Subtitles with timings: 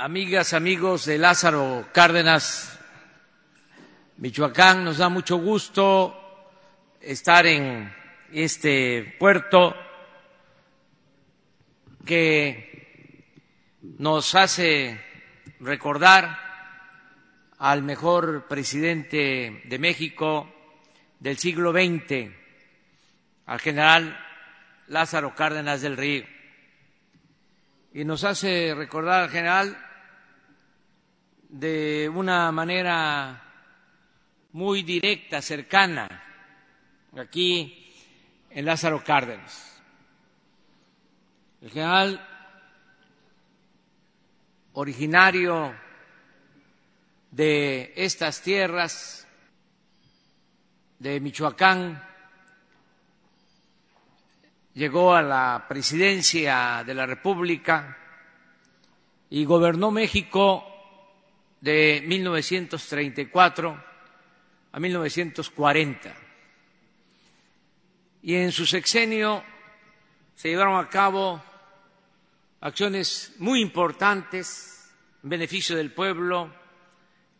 [0.00, 2.78] amigas, amigos de Lázaro Cárdenas,
[4.18, 6.14] Michoacán, nos da mucho gusto
[7.00, 7.92] estar en
[8.30, 9.74] este puerto
[12.06, 13.26] que
[13.82, 15.00] nos hace
[15.58, 16.38] recordar
[17.58, 20.48] al mejor presidente de México
[21.18, 22.30] del siglo XX,
[23.46, 24.16] al general
[24.86, 26.24] Lázaro Cárdenas del Río.
[27.92, 29.87] Y nos hace recordar al general
[31.48, 33.42] de una manera
[34.52, 36.22] muy directa, cercana,
[37.16, 37.90] aquí
[38.50, 39.82] en Lázaro Cárdenas.
[41.62, 42.28] El general
[44.74, 45.74] originario
[47.30, 49.26] de estas tierras,
[50.98, 52.02] de Michoacán,
[54.74, 57.96] llegó a la presidencia de la República
[59.30, 60.67] y gobernó México
[61.60, 63.84] de 1934
[64.72, 66.16] a 1940.
[68.22, 69.42] Y en su sexenio
[70.34, 71.42] se llevaron a cabo
[72.60, 74.90] acciones muy importantes
[75.22, 76.52] en beneficio del pueblo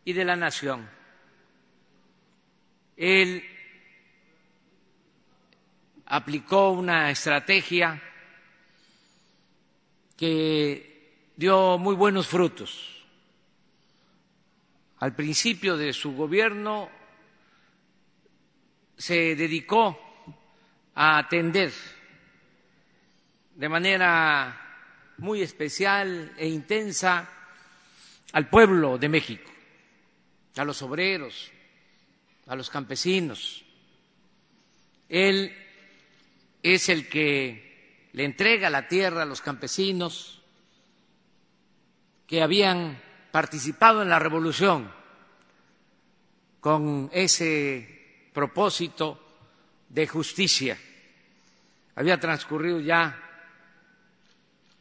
[0.03, 0.89] y de la nación.
[2.97, 3.43] Él
[6.05, 8.01] aplicó una estrategia
[10.17, 12.98] que dio muy buenos frutos
[14.99, 16.89] al principio de su gobierno
[18.97, 19.97] se dedicó
[20.95, 21.71] a atender
[23.55, 27.29] de manera muy especial e intensa
[28.33, 29.49] al pueblo de México,
[30.57, 31.51] a los obreros,
[32.47, 33.63] a los campesinos.
[35.07, 35.55] Él
[36.61, 40.41] es el que le entrega la tierra a los campesinos
[42.27, 44.91] que habían participado en la revolución
[46.59, 49.19] con ese propósito
[49.87, 50.77] de justicia.
[51.95, 53.17] Había transcurrido ya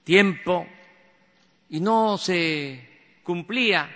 [0.04, 0.66] tiempo
[1.70, 3.91] y no se cumplía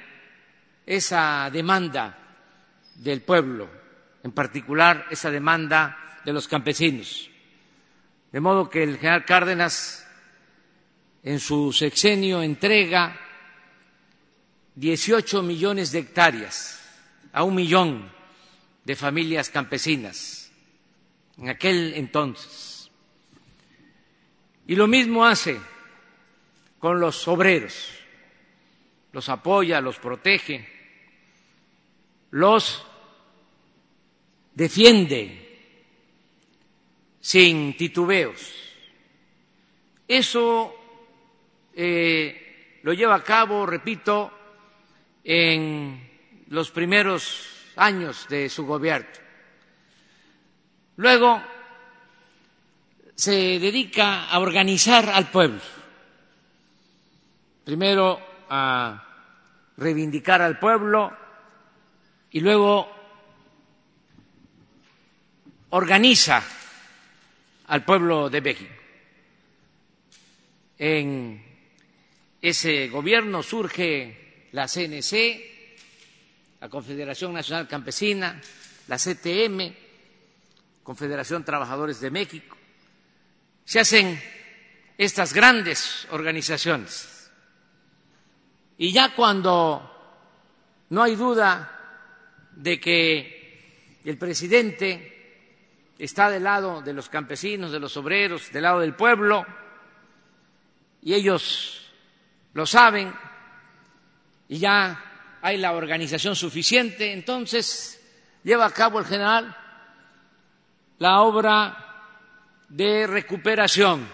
[0.84, 2.18] esa demanda
[2.96, 3.68] del pueblo,
[4.22, 7.30] en particular esa demanda de los campesinos.
[8.30, 10.06] De modo que el general Cárdenas
[11.22, 13.16] en su sexenio entrega
[14.74, 16.80] 18 millones de hectáreas
[17.32, 18.10] a un millón
[18.84, 20.50] de familias campesinas
[21.38, 22.90] en aquel entonces.
[24.66, 25.60] Y lo mismo hace
[26.78, 27.90] con los obreros,
[29.12, 30.66] los apoya, los protege,
[32.30, 32.84] los
[34.54, 35.42] defiende
[37.20, 38.52] sin titubeos.
[40.08, 40.74] Eso
[41.74, 44.41] eh, lo lleva a cabo, repito,
[45.24, 46.10] en
[46.48, 49.08] los primeros años de su gobierno.
[50.96, 51.42] Luego
[53.14, 55.60] se dedica a organizar al pueblo,
[57.64, 59.02] primero a
[59.76, 61.16] reivindicar al pueblo
[62.30, 62.90] y luego
[65.70, 66.42] organiza
[67.68, 68.74] al pueblo de México.
[70.78, 71.42] En
[72.40, 74.21] ese gobierno surge
[74.52, 75.52] la CNC,
[76.60, 78.40] la Confederación Nacional Campesina,
[78.88, 79.74] la CTM,
[80.82, 82.56] Confederación Trabajadores de México.
[83.64, 84.20] Se hacen
[84.98, 87.30] estas grandes organizaciones.
[88.78, 89.88] Y ya cuando
[90.90, 91.78] no hay duda
[92.52, 95.12] de que el presidente
[95.98, 99.46] está del lado de los campesinos, de los obreros, del lado del pueblo,
[101.00, 101.90] y ellos
[102.54, 103.12] lo saben,
[104.52, 105.02] y ya
[105.40, 107.98] hay la organización suficiente, entonces
[108.44, 109.56] lleva a cabo el general
[110.98, 112.04] la obra
[112.68, 114.06] de recuperación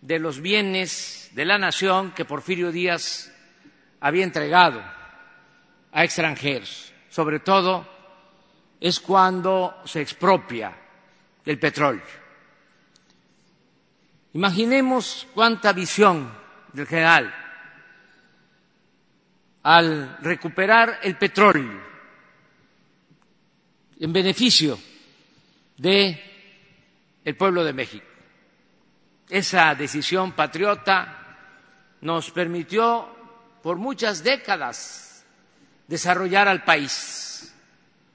[0.00, 3.32] de los bienes de la nación que Porfirio Díaz
[4.00, 4.82] había entregado
[5.92, 6.92] a extranjeros.
[7.08, 7.86] Sobre todo
[8.80, 10.76] es cuando se expropia
[11.46, 12.02] el petróleo.
[14.32, 16.36] Imaginemos cuánta visión
[16.72, 17.39] del general
[19.62, 21.80] al recuperar el petróleo
[23.98, 24.78] en beneficio
[25.76, 28.06] de el pueblo de México.
[29.28, 31.36] Esa decisión patriota
[32.00, 33.08] nos permitió
[33.62, 35.24] por muchas décadas
[35.86, 37.54] desarrollar al país.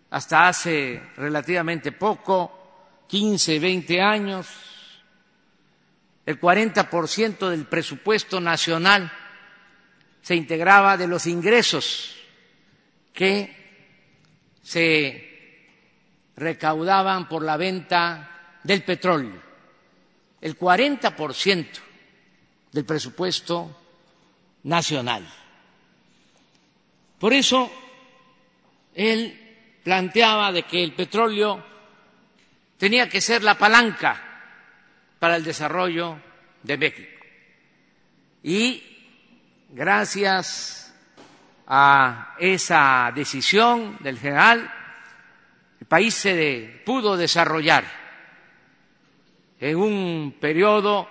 [0.10, 4.48] Hasta hace relativamente poco, 15, 20 años,
[6.26, 9.12] el 40% del presupuesto nacional
[10.26, 12.16] se integraba de los ingresos
[13.14, 15.68] que se
[16.36, 19.40] recaudaban por la venta del petróleo.
[20.42, 21.68] El 40%
[22.72, 23.84] del presupuesto
[24.64, 25.32] nacional.
[27.20, 27.72] Por eso
[28.96, 31.64] él planteaba de que el petróleo
[32.80, 34.24] tenía que ser la palanca
[35.20, 36.18] para el desarrollo
[36.64, 37.26] de México.
[38.42, 38.95] Y
[39.76, 40.96] gracias
[41.68, 44.72] a esa decisión del general,
[45.82, 47.84] el país se pudo desarrollar
[49.60, 51.10] en un periodo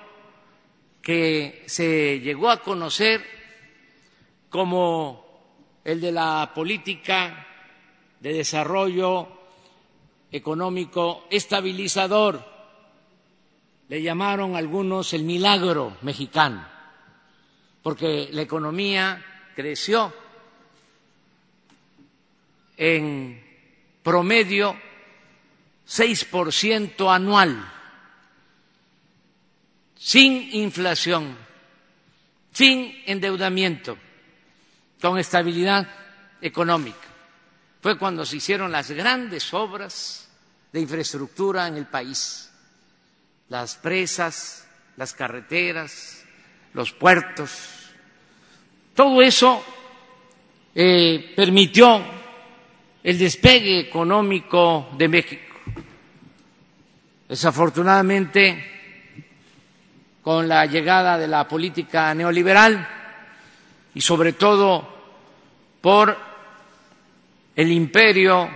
[1.03, 3.23] que se llegó a conocer
[4.49, 7.47] como el de la política
[8.21, 9.29] de desarrollo
[10.33, 12.43] económico estabilizador.
[13.89, 16.74] Le llamaron algunos el milagro mexicano,
[17.85, 19.23] porque la economía
[19.55, 20.11] creció
[22.79, 23.45] en
[24.03, 24.75] promedio
[25.85, 27.63] seis por ciento anual,
[29.97, 31.37] sin inflación,
[32.55, 33.99] sin endeudamiento,
[34.99, 35.87] con estabilidad
[36.41, 37.07] económica.
[37.83, 40.27] Fue cuando se hicieron las grandes obras
[40.73, 42.51] de infraestructura en el país,
[43.51, 44.67] las presas,
[44.97, 46.24] las carreteras,
[46.75, 47.51] los puertos.
[48.95, 49.65] Todo eso
[50.75, 52.03] eh, permitió
[53.03, 55.43] el despegue económico de México.
[57.29, 58.73] Desafortunadamente,
[60.23, 62.89] con la llegada de la política neoliberal
[63.95, 64.89] y sobre todo
[65.81, 66.17] por
[67.57, 68.49] el imperio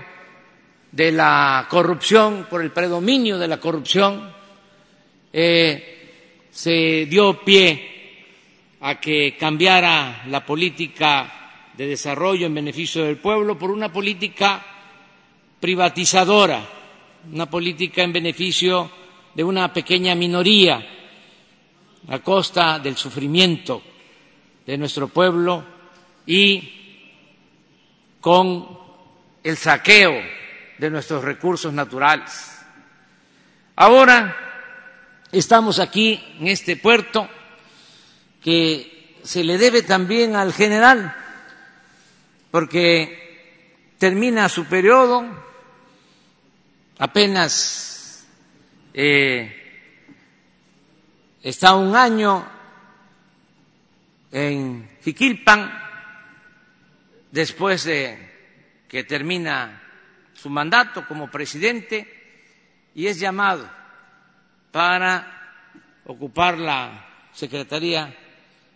[0.90, 4.32] de la corrupción, por el predominio de la corrupción,
[5.32, 7.97] eh, se dio pie
[8.80, 14.64] a que cambiara la política de desarrollo en beneficio del pueblo por una política
[15.60, 16.62] privatizadora,
[17.32, 18.90] una política en beneficio
[19.34, 20.84] de una pequeña minoría
[22.08, 23.82] a costa del sufrimiento
[24.66, 25.64] de nuestro pueblo
[26.26, 26.74] y
[28.20, 28.78] con
[29.42, 30.12] el saqueo
[30.78, 32.58] de nuestros recursos naturales.
[33.76, 34.36] Ahora
[35.32, 37.28] estamos aquí en este puerto
[38.42, 41.14] que se le debe también al general
[42.50, 45.26] porque termina su periodo,
[46.98, 48.26] apenas
[48.94, 49.54] eh,
[51.42, 52.48] está un año
[54.32, 55.86] en Jiquilpan,
[57.30, 59.82] después de que termina
[60.32, 62.14] su mandato como presidente,
[62.94, 63.68] y es llamado
[64.72, 68.16] para ocupar la Secretaría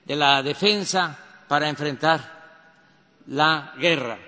[0.04, 1.16] de la Defensa
[1.48, 2.42] para enfrentar
[3.26, 4.18] la guerra,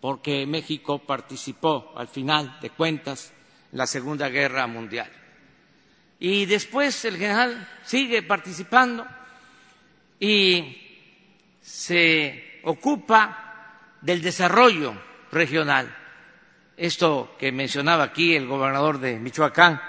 [0.00, 3.32] porque México participó al final de cuentas
[3.72, 5.10] en la Segunda Guerra Mundial.
[6.18, 9.06] Y después el general sigue participando
[10.18, 10.82] y
[11.60, 14.94] se ocupa del desarrollo
[15.32, 15.94] regional.
[16.76, 19.80] Esto que mencionaba aquí el gobernador de Michoacán,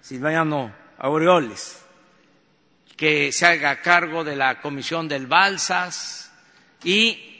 [0.00, 1.81] Silvano Aureoles,
[2.96, 6.30] que se haga cargo de la Comisión del Balsas
[6.84, 7.32] y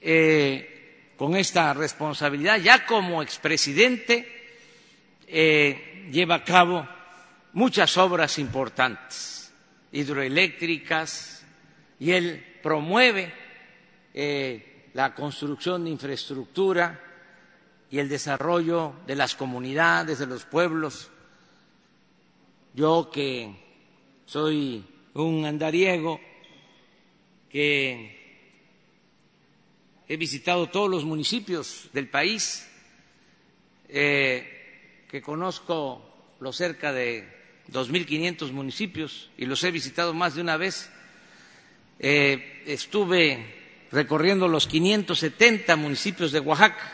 [0.00, 4.28] eh, con esta responsabilidad, ya como expresidente,
[5.26, 6.88] eh, lleva a cabo
[7.52, 9.52] muchas obras importantes,
[9.92, 11.44] hidroeléctricas,
[11.98, 13.32] y él promueve
[14.12, 17.00] eh, la construcción de infraestructura
[17.90, 21.10] y el desarrollo de las comunidades, de los pueblos.
[22.74, 23.63] Yo que
[24.26, 26.20] soy un andariego,
[27.50, 28.24] que
[30.08, 32.68] he visitado todos los municipios del país,
[33.88, 37.28] eh, que conozco los cerca de
[37.72, 40.90] 2.500 municipios y los he visitado más de una vez.
[42.00, 46.92] Eh, estuve recorriendo los 570 municipios de Oaxaca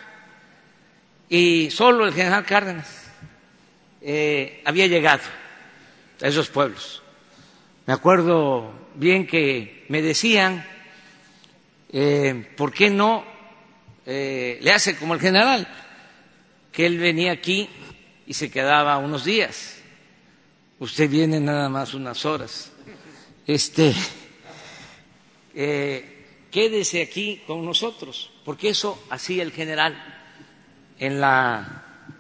[1.28, 3.10] y solo el general Cárdenas
[4.02, 5.22] eh, había llegado
[6.20, 6.99] a esos pueblos.
[7.90, 10.64] Me acuerdo bien que me decían
[11.92, 13.24] eh, ¿por qué no
[14.06, 15.66] eh, le hace como el general?
[16.70, 17.68] Que él venía aquí
[18.28, 19.80] y se quedaba unos días.
[20.78, 22.70] Usted viene nada más unas horas.
[23.44, 23.92] Este,
[25.56, 30.00] eh, quédese aquí con nosotros, porque eso hacía el general
[30.96, 32.14] en la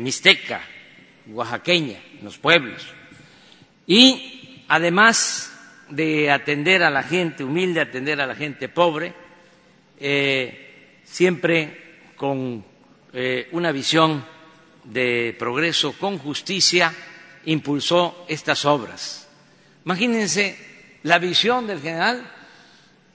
[0.00, 0.62] Mixteca,
[1.28, 2.88] oaxaqueña, en los pueblos.
[3.86, 4.40] Y
[4.72, 5.52] además
[5.90, 9.12] de atender a la gente humilde, atender a la gente pobre,
[10.00, 12.64] eh, siempre con
[13.12, 14.24] eh, una visión
[14.84, 16.90] de progreso, con justicia,
[17.44, 19.28] impulsó estas obras.
[19.84, 20.56] Imagínense
[21.02, 22.22] la visión del general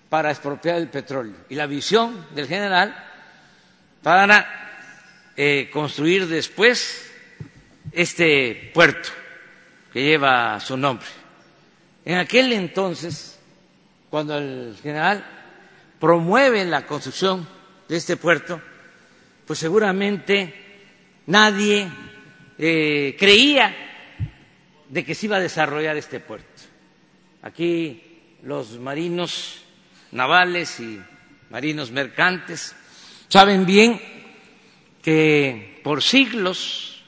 [0.09, 2.95] para expropiar el petróleo y la visión del general
[4.03, 7.11] para eh, construir después
[7.91, 9.09] este puerto
[9.91, 11.16] que lleva su nombre.
[12.07, 13.37] En aquel entonces,
[14.09, 15.25] cuando el general
[15.99, 17.45] promueve la construcción
[17.89, 18.61] de este puerto,
[19.45, 20.53] pues seguramente
[21.25, 21.85] nadie
[22.57, 23.75] eh, creía
[24.87, 26.63] de que se iba a desarrollar este puerto.
[27.41, 28.01] Aquí
[28.41, 29.65] los marinos
[30.13, 31.01] navales y
[31.49, 32.73] marinos mercantes
[33.27, 33.99] saben bien
[35.01, 37.03] que por siglos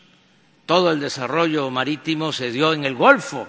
[0.65, 3.47] todo el desarrollo marítimo se dio en el Golfo,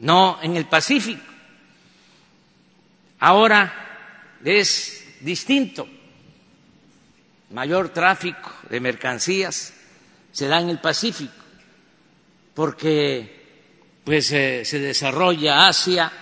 [0.00, 1.22] no en el Pacífico.
[3.20, 5.88] Ahora es distinto.
[7.50, 9.72] Mayor tráfico de mercancías
[10.32, 11.44] se da en el Pacífico
[12.54, 13.42] porque
[14.04, 16.12] pues eh, se desarrolla Asia,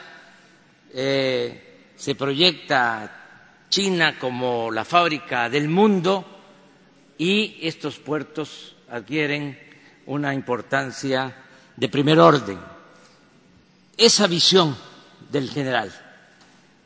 [0.94, 6.24] eh, se proyecta China como la fábrica del mundo
[7.18, 9.58] y estos puertos adquieren
[10.06, 11.34] una importancia
[11.76, 12.71] de primer orden.
[14.02, 14.76] Esa visión
[15.30, 15.92] del general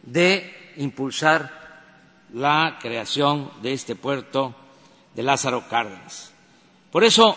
[0.02, 4.54] de impulsar la creación de este puerto
[5.14, 6.34] de Lázaro Cárdenas.
[6.92, 7.34] Por eso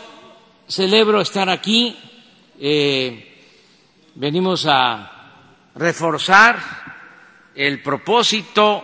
[0.67, 1.97] celebro estar aquí.
[2.59, 3.41] Eh,
[4.15, 6.59] venimos a reforzar
[7.55, 8.83] el propósito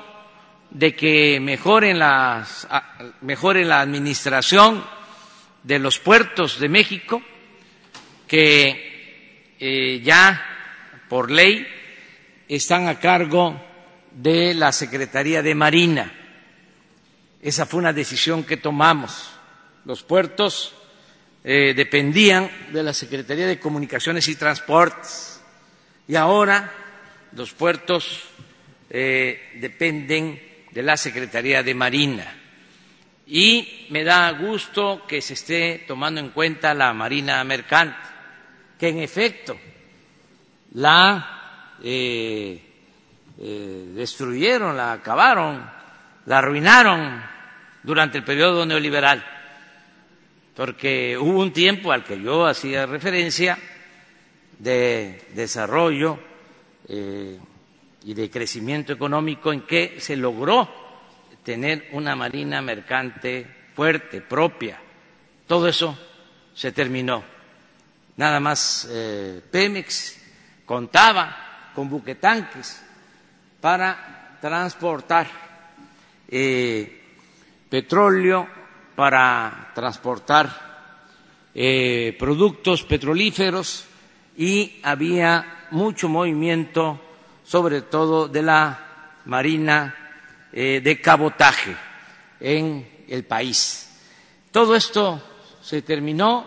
[0.69, 2.69] de que mejoren las,
[3.19, 4.81] mejore la administración
[5.61, 7.21] de los puertos de México,
[8.29, 10.54] que eh, ya
[11.09, 11.67] por ley
[12.47, 13.59] están a cargo
[14.12, 16.12] de la Secretaría de Marina.
[17.41, 19.31] Esa fue una decisión que tomamos.
[19.85, 20.74] Los puertos
[21.43, 25.41] eh, dependían de la Secretaría de Comunicaciones y Transportes
[26.07, 26.71] y ahora
[27.33, 28.24] los puertos
[28.89, 32.41] eh, dependen de la Secretaría de Marina.
[33.27, 37.97] Y me da gusto que se esté tomando en cuenta la Marina Mercante,
[38.79, 39.57] que en efecto
[40.75, 42.62] la eh,
[43.94, 45.70] destruyeron, la acabaron,
[46.25, 47.22] la arruinaron
[47.84, 49.36] durante el periodo neoliberal
[50.55, 53.58] porque hubo un tiempo al que yo hacía referencia
[54.58, 56.17] de desarrollo
[56.88, 57.38] eh,
[58.05, 60.70] y de crecimiento económico en que se logró
[61.44, 64.79] tener una marina mercante fuerte, propia.
[65.46, 65.98] Todo eso
[66.53, 67.24] se terminó.
[68.15, 70.25] Nada más eh, Pemex
[70.65, 72.81] contaba con buquetanques
[73.62, 75.27] para transportar
[76.27, 77.01] eh,
[77.69, 78.48] petróleo
[78.95, 80.50] para transportar
[81.53, 83.86] eh, productos petrolíferos
[84.38, 87.00] y había mucho movimiento,
[87.43, 88.79] sobre todo de la
[89.25, 89.95] marina
[90.51, 91.75] eh, de cabotaje
[92.39, 94.01] en el país.
[94.51, 95.22] Todo esto
[95.62, 96.45] se terminó,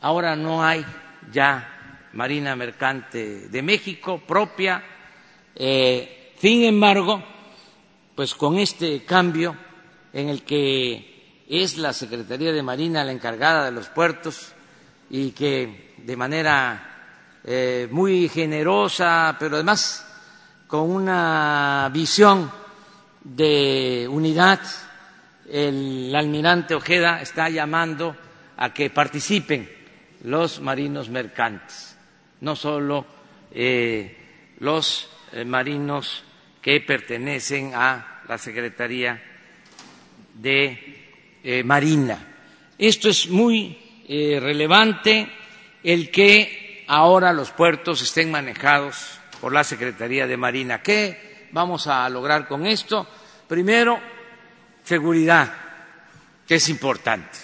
[0.00, 0.84] ahora no hay
[1.32, 1.79] ya
[2.12, 4.82] Marina Mercante de México propia.
[5.54, 7.22] Eh, sin embargo,
[8.14, 9.56] pues con este cambio
[10.12, 14.52] en el que es la Secretaría de Marina la encargada de los puertos
[15.10, 16.90] y que de manera
[17.44, 20.06] eh, muy generosa, pero además
[20.66, 22.50] con una visión
[23.24, 24.60] de unidad,
[25.50, 28.16] el almirante Ojeda está llamando
[28.56, 29.68] a que participen
[30.22, 31.96] los marinos mercantes,
[32.40, 33.06] no solo
[33.52, 34.16] eh,
[34.58, 36.24] los eh, marinos
[36.60, 39.22] que pertenecen a la Secretaría
[40.34, 42.18] de eh, marina.
[42.78, 43.78] Esto es muy
[44.10, 45.30] relevante
[45.84, 50.82] el que ahora los puertos estén manejados por la Secretaría de Marina.
[50.82, 53.06] ¿Qué vamos a lograr con esto?
[53.46, 54.00] Primero,
[54.82, 55.54] seguridad,
[56.44, 57.38] que es importante.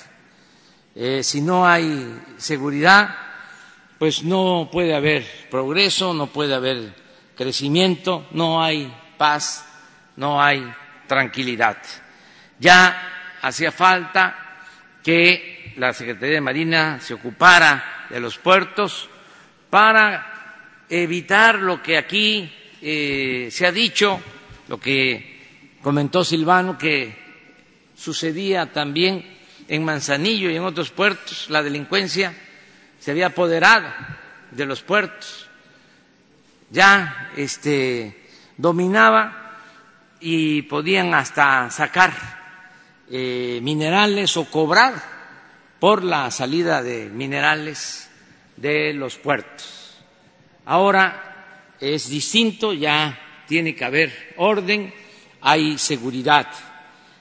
[1.23, 3.26] Si no hay seguridad,
[3.99, 6.95] pues no puede haber progreso, no puede haber
[7.37, 9.67] crecimiento, no hay paz,
[10.17, 10.71] no hay
[11.07, 11.79] tranquilidad.
[12.59, 14.37] Ya hacía falta
[15.03, 19.09] que la Secretaría de Marina se ocupara de los puertos
[19.71, 22.51] para evitar lo que aquí
[22.83, 24.21] eh, se ha dicho,
[24.69, 27.15] lo que comentó Silvano, que
[27.95, 29.25] sucedía también
[29.69, 32.35] en Manzanillo y en otros puertos, la delincuencia
[33.07, 33.89] se había apoderado
[34.51, 35.47] de los puertos.
[36.71, 39.61] ya este, dominaba
[40.19, 42.13] y podían hasta sacar
[43.09, 45.01] eh, minerales o cobrar
[45.79, 48.11] por la salida de minerales
[48.57, 49.99] de los puertos.
[50.65, 54.93] Ahora es distinto, ya tiene que haber orden,
[55.43, 56.49] hay seguridad.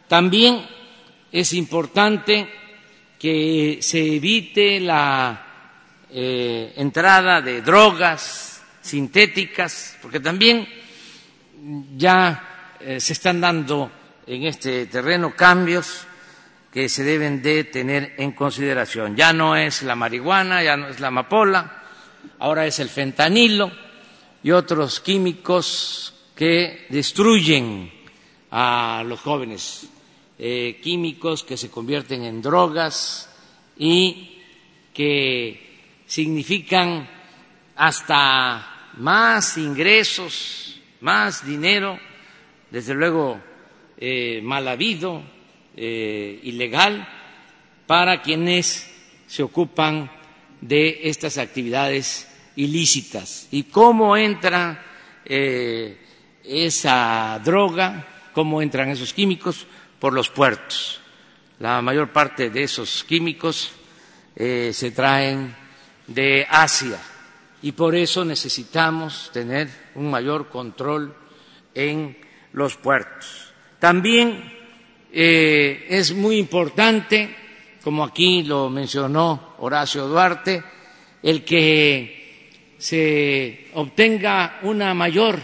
[0.08, 0.66] También
[1.32, 2.50] es importante
[3.20, 5.45] que se evite la
[6.12, 10.68] eh, entrada de drogas sintéticas, porque también
[11.98, 13.92] ya eh, se están dando
[14.28, 16.06] en este terreno cambios
[16.72, 19.16] que se deben de tener en consideración.
[19.16, 21.84] Ya no es la marihuana, ya no es la amapola,
[22.40, 23.72] ahora es el fentanilo
[24.44, 27.92] y otros químicos que destruyen
[28.52, 29.88] a los jóvenes,
[30.38, 33.30] eh, químicos que se convierten en drogas
[33.78, 34.42] y
[34.94, 35.65] que
[36.06, 37.08] significan
[37.76, 42.00] hasta más ingresos, más dinero,
[42.72, 43.40] desde luego
[43.98, 45.24] eh, mal habido,
[45.76, 47.08] eh, ilegal,
[47.88, 48.92] para quienes
[49.28, 50.10] se ocupan
[50.62, 53.48] de estas actividades ilícitas.
[53.52, 54.84] ¿Y cómo entra
[55.26, 55.98] eh,
[56.44, 58.08] esa droga?
[58.34, 59.68] ¿Cómo entran esos químicos?
[60.00, 61.02] Por los puertos.
[61.60, 63.72] La mayor parte de esos químicos
[64.36, 65.56] se traen
[66.08, 67.00] de Asia
[67.62, 71.16] y por eso necesitamos tener un mayor control
[71.74, 72.18] en
[72.54, 73.54] los puertos.
[73.80, 74.54] También
[75.12, 77.36] eh, es muy importante,
[77.84, 80.64] como aquí lo mencionó Horacio Duarte,
[81.24, 85.40] el que se obtenga una mayor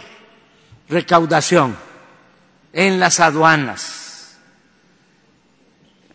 [0.88, 1.76] recaudación
[2.72, 4.38] en las aduanas.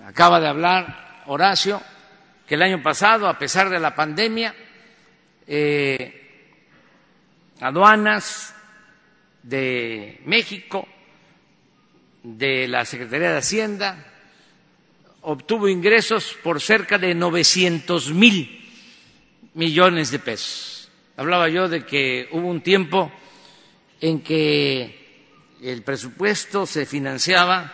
[0.05, 1.81] Acaba de hablar Horacio
[2.47, 4.55] que el año pasado, a pesar de la pandemia,
[5.45, 6.53] eh,
[7.59, 8.55] aduanas
[9.43, 10.87] de México,
[12.23, 14.13] de la Secretaría de Hacienda,
[15.21, 18.65] obtuvo ingresos por cerca de 900 mil
[19.53, 20.89] millones de pesos.
[21.17, 23.11] Hablaba yo de que hubo un tiempo
[23.99, 27.73] en que el presupuesto se financiaba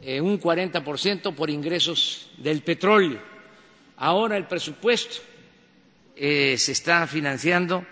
[0.00, 3.29] en un 40% por ingresos del petróleo.
[4.00, 5.16] Ahora el presupuesto
[6.16, 7.84] eh, se está financiando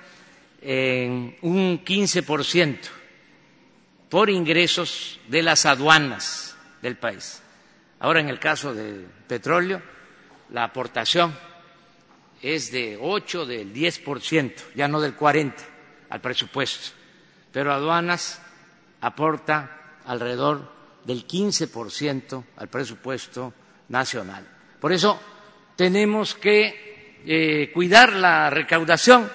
[0.62, 2.78] en un 15%
[4.08, 7.42] por ingresos de las aduanas del país.
[8.00, 9.82] Ahora, en el caso del petróleo,
[10.50, 11.36] la aportación
[12.40, 15.52] es de 8, del 10%, ya no del 40%
[16.08, 16.94] al presupuesto,
[17.52, 18.40] pero aduanas
[19.02, 20.72] aporta alrededor
[21.04, 23.52] del 15% al presupuesto
[23.88, 24.48] nacional.
[24.80, 25.20] Por eso
[25.78, 29.30] tenemos que eh, cuidar la recaudación,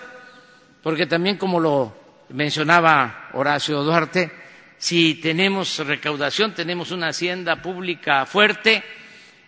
[0.82, 1.96] porque también, como lo
[2.32, 4.30] mencionaba Horacio Duarte,
[4.78, 8.84] si tenemos recaudación, tenemos una hacienda pública fuerte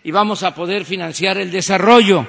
[0.06, 2.26] y vamos a poder financiar el desarrollo,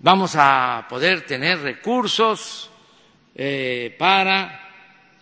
[0.00, 2.70] vamos a poder tener recursos
[3.34, 4.60] eh, para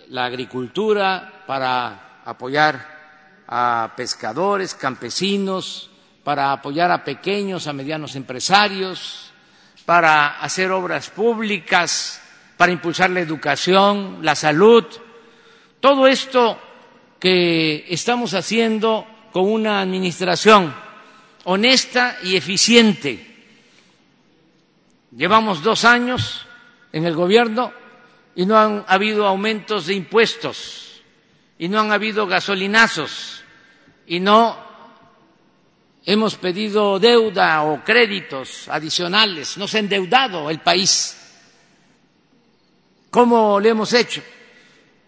[0.09, 5.92] la agricultura, para apoyar a pescadores, campesinos,
[6.25, 9.33] para apoyar a pequeños, a medianos empresarios,
[9.85, 12.23] para hacer obras públicas,
[12.57, 14.85] para impulsar la educación, la salud.
[15.81, 16.59] Todo esto
[17.19, 20.75] que estamos haciendo con una administración
[21.45, 23.29] honesta y eficiente.
[25.17, 26.47] Llevamos dos años
[26.93, 27.73] en el gobierno
[28.35, 31.03] y no han habido aumentos de impuestos
[31.59, 33.43] y no han habido gasolinazos
[34.07, 34.72] y no
[36.05, 41.17] hemos pedido deuda o créditos adicionales, no se ha endeudado el país.
[43.11, 44.23] ¿Cómo lo hemos hecho?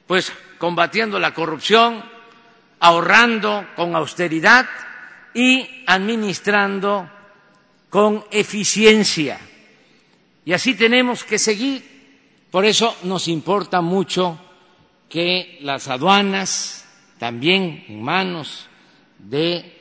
[0.06, 2.04] Pues combatiendo la corrupción,
[2.80, 4.66] ahorrando con austeridad
[5.32, 7.10] y administrando
[7.88, 9.40] con eficiencia.
[10.44, 11.94] Y así tenemos que seguir.
[12.50, 14.38] Por eso nos importa mucho
[15.08, 16.86] que las aduanas,
[17.18, 18.68] también en manos
[19.18, 19.73] de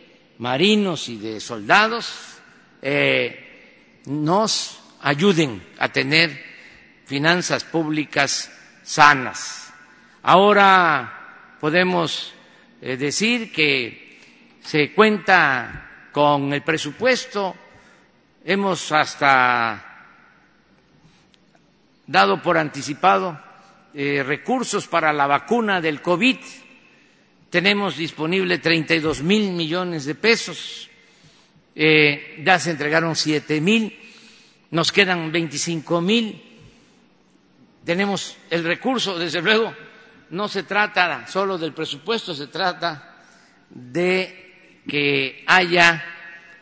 [0.43, 2.36] marinos y de soldados,
[2.82, 6.38] eh, nos ayuden a tener
[7.06, 8.51] finanzas públicas
[8.84, 9.71] sanas.
[10.21, 12.34] Ahora podemos
[12.82, 14.19] eh, decir que
[14.62, 17.56] se cuenta con el presupuesto,
[18.43, 20.10] hemos hasta
[22.06, 23.39] dado por anticipado
[23.93, 26.38] eh, recursos para la vacuna del COVID,
[27.53, 30.89] tenemos disponible 32 mil millones de pesos,
[31.75, 33.95] eh, ya se entregaron siete mil,
[34.71, 36.41] nos quedan 25 mil.
[37.85, 39.71] Tenemos el recurso, desde luego,
[40.31, 43.21] no se trata solo del presupuesto, se trata
[43.69, 46.03] de que haya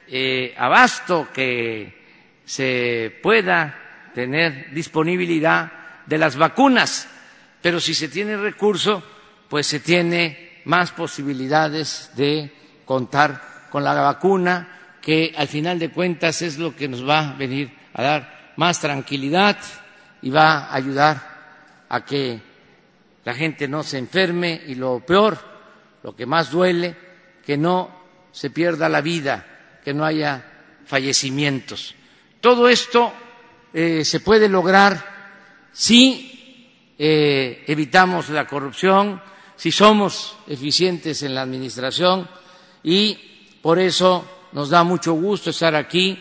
[0.10, 2.04] eh, abasto, que
[2.44, 5.72] se pueda tener disponibilidad
[6.06, 7.08] de las vacunas,
[7.62, 9.02] pero si se tiene recurso,
[9.48, 12.52] pues se tiene más posibilidades de
[12.86, 17.34] contar con la vacuna, que al final de cuentas es lo que nos va a
[17.34, 19.58] venir a dar más tranquilidad
[20.22, 22.40] y va a ayudar a que
[23.24, 25.38] la gente no se enferme y lo peor,
[26.04, 26.96] lo que más duele,
[27.46, 29.46] que no se pierda la vida,
[29.84, 30.44] que no haya
[30.86, 31.96] fallecimientos.
[32.40, 33.14] Todo esto
[33.74, 39.22] eh, se puede lograr si eh, evitamos la corrupción,
[39.62, 42.28] si somos eficientes en la administración
[42.82, 46.20] y por eso nos da mucho gusto estar aquí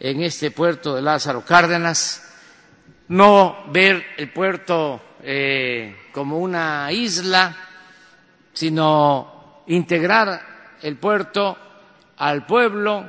[0.00, 2.34] en este puerto de Lázaro Cárdenas,
[3.08, 7.54] no ver el puerto eh, como una isla,
[8.54, 10.40] sino integrar
[10.80, 11.58] el puerto
[12.16, 13.04] al pueblo,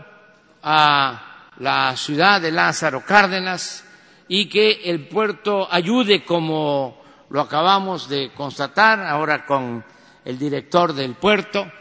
[0.61, 3.85] a la ciudad de Lázaro Cárdenas
[4.27, 6.98] y que el puerto ayude, como
[7.29, 9.83] lo acabamos de constatar ahora con
[10.25, 11.71] el director del puerto,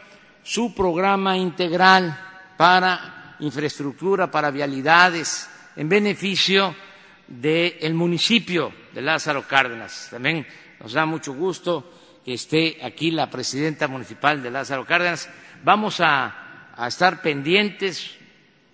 [0.43, 2.17] su programa integral
[2.57, 6.75] para infraestructura, para vialidades, en beneficio
[7.27, 10.07] del municipio de Lázaro Cárdenas.
[10.11, 10.45] También
[10.79, 11.93] nos da mucho gusto
[12.25, 15.29] que esté aquí la presidenta municipal de Lázaro Cárdenas.
[15.63, 18.17] Vamos a, estar pendientes,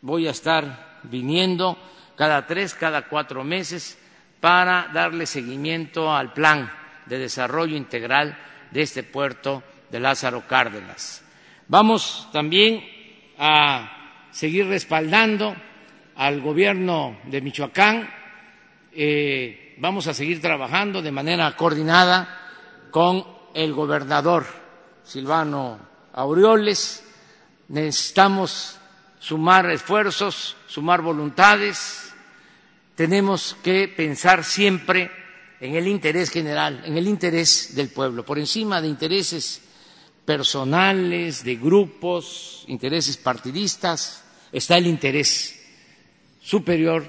[0.02, 1.78] voy a estar viniendo
[2.16, 3.98] cada tres, cada cuatro meses
[4.46, 6.72] para darle seguimiento al plan
[7.08, 8.38] de desarrollo integral
[8.70, 11.24] de este puerto de Lázaro Cárdenas.
[11.68, 12.84] Vamos también
[13.40, 15.56] a seguir respaldando
[16.16, 18.08] al gobierno de Michoacán.
[18.92, 24.46] Eh, vamos a seguir trabajando de manera coordinada con el gobernador
[25.02, 25.80] Silvano
[26.14, 27.04] Aureoles.
[27.70, 28.80] Necesitamos
[29.18, 32.15] sumar esfuerzos, sumar voluntades.
[32.96, 35.12] Tenemos que pensar siempre
[35.60, 39.62] en el interés general, en el interés del pueblo, por encima de intereses
[40.26, 45.62] personales, de grupos, intereses partidistas, está el interés
[46.42, 47.06] superior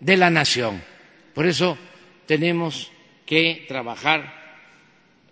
[0.00, 0.82] de la nación.
[1.34, 1.76] Por eso
[2.26, 2.90] tenemos
[3.24, 4.42] que trabajar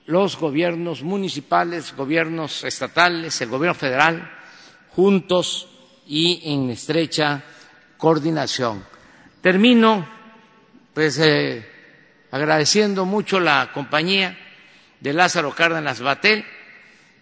[0.06, 4.30] los gobiernos municipales, gobiernos estatales, el gobierno federal,
[4.90, 5.68] juntos
[6.06, 7.44] y en estrecha
[7.96, 8.84] coordinación.
[9.40, 10.06] Termino
[10.92, 11.66] pues eh,
[12.30, 14.38] agradeciendo mucho la compañía
[15.00, 16.44] de Lázaro Cárdenas Batel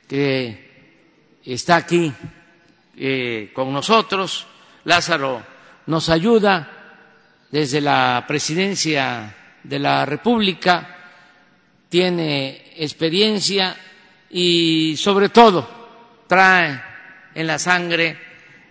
[0.08, 2.12] que está aquí
[2.96, 4.46] eh, con nosotros.
[4.84, 5.42] Lázaro
[5.86, 6.78] nos ayuda
[7.50, 10.96] desde la presidencia de la República,
[11.88, 13.76] tiene experiencia
[14.30, 16.80] y sobre todo trae
[17.34, 18.18] en la sangre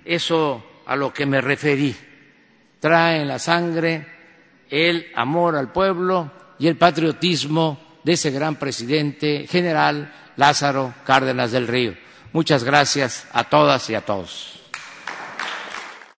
[0.06, 1.96] eso a lo que me referí,
[2.80, 4.06] trae la sangre
[4.70, 11.68] el amor al pueblo y el patriotismo de ese gran presidente general Lázaro Cárdenas del
[11.68, 11.96] Río.
[12.34, 14.57] Muchas gracias a todas y a todos.